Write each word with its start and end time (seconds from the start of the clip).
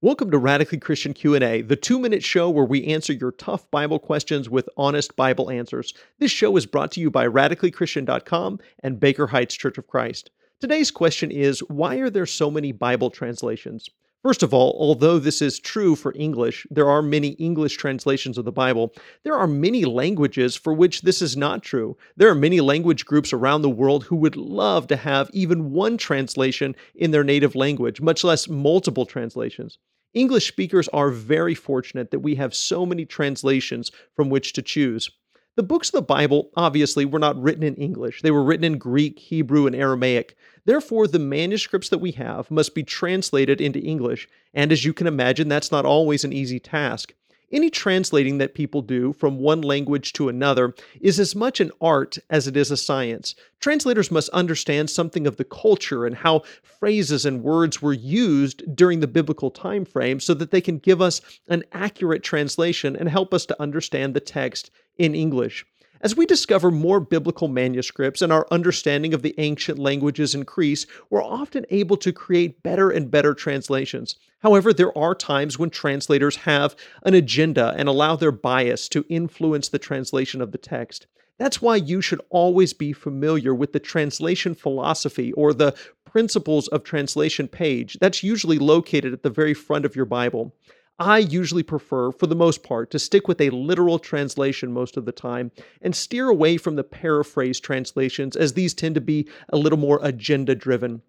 Welcome 0.00 0.30
to 0.30 0.38
Radically 0.38 0.78
Christian 0.78 1.12
Q&A, 1.12 1.60
the 1.60 1.76
2-minute 1.76 2.22
show 2.22 2.48
where 2.50 2.64
we 2.64 2.84
answer 2.84 3.12
your 3.12 3.32
tough 3.32 3.68
Bible 3.72 3.98
questions 3.98 4.48
with 4.48 4.68
honest 4.76 5.16
Bible 5.16 5.50
answers. 5.50 5.92
This 6.20 6.30
show 6.30 6.56
is 6.56 6.66
brought 6.66 6.92
to 6.92 7.00
you 7.00 7.10
by 7.10 7.26
radicallychristian.com 7.26 8.60
and 8.84 9.00
Baker 9.00 9.26
Heights 9.26 9.56
Church 9.56 9.76
of 9.76 9.88
Christ. 9.88 10.30
Today's 10.60 10.92
question 10.92 11.32
is, 11.32 11.58
why 11.64 11.96
are 11.96 12.10
there 12.10 12.26
so 12.26 12.48
many 12.48 12.70
Bible 12.70 13.10
translations? 13.10 13.90
First 14.24 14.42
of 14.42 14.52
all, 14.52 14.76
although 14.80 15.20
this 15.20 15.40
is 15.40 15.60
true 15.60 15.94
for 15.94 16.12
English, 16.16 16.66
there 16.70 16.90
are 16.90 17.02
many 17.02 17.28
English 17.28 17.76
translations 17.76 18.36
of 18.36 18.44
the 18.44 18.50
Bible. 18.50 18.92
There 19.22 19.36
are 19.36 19.46
many 19.46 19.84
languages 19.84 20.56
for 20.56 20.74
which 20.74 21.02
this 21.02 21.22
is 21.22 21.36
not 21.36 21.62
true. 21.62 21.96
There 22.16 22.28
are 22.28 22.34
many 22.34 22.60
language 22.60 23.06
groups 23.06 23.32
around 23.32 23.62
the 23.62 23.70
world 23.70 24.02
who 24.04 24.16
would 24.16 24.34
love 24.34 24.88
to 24.88 24.96
have 24.96 25.30
even 25.32 25.70
one 25.70 25.96
translation 25.96 26.74
in 26.96 27.12
their 27.12 27.22
native 27.22 27.54
language, 27.54 28.00
much 28.00 28.24
less 28.24 28.48
multiple 28.48 29.06
translations. 29.06 29.78
English 30.14 30.48
speakers 30.48 30.88
are 30.88 31.10
very 31.10 31.54
fortunate 31.54 32.10
that 32.10 32.18
we 32.18 32.34
have 32.34 32.54
so 32.54 32.84
many 32.84 33.04
translations 33.04 33.92
from 34.16 34.30
which 34.30 34.52
to 34.54 34.62
choose. 34.62 35.10
The 35.58 35.64
books 35.64 35.88
of 35.88 35.94
the 35.94 36.02
Bible, 36.02 36.52
obviously, 36.54 37.04
were 37.04 37.18
not 37.18 37.36
written 37.42 37.64
in 37.64 37.74
English. 37.74 38.22
They 38.22 38.30
were 38.30 38.44
written 38.44 38.62
in 38.62 38.78
Greek, 38.78 39.18
Hebrew, 39.18 39.66
and 39.66 39.74
Aramaic. 39.74 40.36
Therefore, 40.66 41.08
the 41.08 41.18
manuscripts 41.18 41.88
that 41.88 41.98
we 41.98 42.12
have 42.12 42.48
must 42.48 42.76
be 42.76 42.84
translated 42.84 43.60
into 43.60 43.80
English, 43.80 44.28
and 44.54 44.70
as 44.70 44.84
you 44.84 44.92
can 44.92 45.08
imagine, 45.08 45.48
that's 45.48 45.72
not 45.72 45.84
always 45.84 46.22
an 46.22 46.32
easy 46.32 46.60
task. 46.60 47.12
Any 47.50 47.70
translating 47.70 48.38
that 48.38 48.54
people 48.54 48.82
do 48.82 49.14
from 49.14 49.38
one 49.38 49.62
language 49.62 50.12
to 50.14 50.28
another 50.28 50.74
is 51.00 51.18
as 51.18 51.34
much 51.34 51.60
an 51.60 51.70
art 51.80 52.18
as 52.28 52.46
it 52.46 52.56
is 52.58 52.70
a 52.70 52.76
science. 52.76 53.34
Translators 53.60 54.10
must 54.10 54.28
understand 54.30 54.90
something 54.90 55.26
of 55.26 55.38
the 55.38 55.44
culture 55.44 56.04
and 56.04 56.14
how 56.14 56.42
phrases 56.62 57.24
and 57.24 57.42
words 57.42 57.80
were 57.80 57.94
used 57.94 58.76
during 58.76 59.00
the 59.00 59.06
biblical 59.06 59.50
time 59.50 59.86
frame 59.86 60.20
so 60.20 60.34
that 60.34 60.50
they 60.50 60.60
can 60.60 60.78
give 60.78 61.00
us 61.00 61.22
an 61.48 61.64
accurate 61.72 62.22
translation 62.22 62.94
and 62.94 63.08
help 63.08 63.32
us 63.32 63.46
to 63.46 63.62
understand 63.62 64.12
the 64.12 64.20
text 64.20 64.70
in 64.98 65.14
English. 65.14 65.64
As 66.00 66.16
we 66.16 66.26
discover 66.26 66.70
more 66.70 67.00
biblical 67.00 67.48
manuscripts 67.48 68.22
and 68.22 68.32
our 68.32 68.46
understanding 68.52 69.12
of 69.12 69.22
the 69.22 69.34
ancient 69.38 69.80
languages 69.80 70.32
increase, 70.32 70.86
we're 71.10 71.24
often 71.24 71.66
able 71.70 71.96
to 71.96 72.12
create 72.12 72.62
better 72.62 72.88
and 72.90 73.10
better 73.10 73.34
translations. 73.34 74.14
However, 74.38 74.72
there 74.72 74.96
are 74.96 75.16
times 75.16 75.58
when 75.58 75.70
translators 75.70 76.36
have 76.36 76.76
an 77.02 77.14
agenda 77.14 77.74
and 77.76 77.88
allow 77.88 78.14
their 78.14 78.30
bias 78.30 78.88
to 78.90 79.04
influence 79.08 79.68
the 79.68 79.80
translation 79.80 80.40
of 80.40 80.52
the 80.52 80.58
text. 80.58 81.08
That's 81.36 81.60
why 81.60 81.76
you 81.76 82.00
should 82.00 82.20
always 82.30 82.72
be 82.72 82.92
familiar 82.92 83.52
with 83.52 83.72
the 83.72 83.80
translation 83.80 84.54
philosophy 84.54 85.32
or 85.32 85.52
the 85.52 85.74
principles 86.04 86.68
of 86.68 86.84
translation 86.84 87.48
page. 87.48 87.98
That's 88.00 88.22
usually 88.22 88.58
located 88.58 89.12
at 89.12 89.24
the 89.24 89.30
very 89.30 89.54
front 89.54 89.84
of 89.84 89.96
your 89.96 90.04
Bible. 90.04 90.54
I 91.00 91.18
usually 91.18 91.62
prefer, 91.62 92.10
for 92.10 92.26
the 92.26 92.34
most 92.34 92.64
part, 92.64 92.90
to 92.90 92.98
stick 92.98 93.28
with 93.28 93.40
a 93.40 93.50
literal 93.50 94.00
translation 94.00 94.72
most 94.72 94.96
of 94.96 95.04
the 95.04 95.12
time 95.12 95.52
and 95.80 95.94
steer 95.94 96.28
away 96.28 96.56
from 96.56 96.74
the 96.74 96.82
paraphrase 96.82 97.60
translations, 97.60 98.34
as 98.34 98.54
these 98.54 98.74
tend 98.74 98.96
to 98.96 99.00
be 99.00 99.28
a 99.50 99.56
little 99.56 99.78
more 99.78 100.00
agenda 100.02 100.56
driven. 100.56 101.02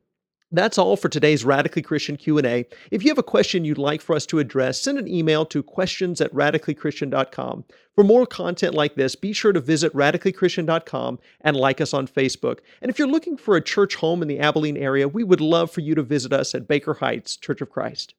That's 0.51 0.79
all 0.79 0.95
for 0.95 1.09
today's 1.09 1.45
Radically 1.45 1.83
Christian 1.83 2.17
Q&A. 2.17 2.65
If 2.89 3.03
you 3.03 3.09
have 3.09 3.19
a 3.19 3.23
question 3.23 3.65
you'd 3.65 3.77
like 3.77 4.01
for 4.01 4.15
us 4.15 4.25
to 4.27 4.39
address, 4.39 4.81
send 4.81 4.97
an 4.97 5.07
email 5.07 5.45
to 5.45 5.61
questions 5.61 6.21
at 6.21 6.33
radicallychristian.com. 6.33 7.65
For 7.93 8.03
more 8.03 8.25
content 8.25 8.73
like 8.73 8.95
this, 8.95 9.15
be 9.15 9.31
sure 9.31 9.53
to 9.53 9.59
visit 9.59 9.93
radicallychristian.com 9.93 11.19
and 11.41 11.55
like 11.55 11.81
us 11.81 11.93
on 11.93 12.07
Facebook. 12.07 12.59
And 12.81 12.89
if 12.89 12.97
you're 12.97 13.07
looking 13.07 13.37
for 13.37 13.55
a 13.55 13.61
church 13.61 13.95
home 13.95 14.23
in 14.23 14.27
the 14.27 14.39
Abilene 14.39 14.77
area, 14.77 15.07
we 15.07 15.23
would 15.23 15.41
love 15.41 15.69
for 15.69 15.81
you 15.81 15.93
to 15.95 16.03
visit 16.03 16.33
us 16.33 16.55
at 16.55 16.67
Baker 16.67 16.95
Heights 16.95 17.37
Church 17.37 17.61
of 17.61 17.69
Christ. 17.69 18.15